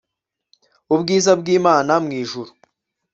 [0.93, 2.51] ubwiza bw'imana mu ijuru